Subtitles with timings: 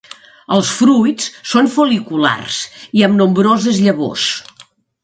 [0.55, 2.59] Els fruits són fol·liculars
[3.01, 4.31] i amb nombroses llavors.